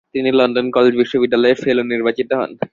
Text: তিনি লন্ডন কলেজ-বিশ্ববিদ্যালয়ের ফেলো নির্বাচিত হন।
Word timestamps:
তিনি 0.15 0.29
লন্ডন 0.31 0.67
কলেজ-বিশ্ববিদ্যালয়ের 0.71 1.61
ফেলো 1.63 1.83
নির্বাচিত 1.83 2.29
হন। 2.33 2.51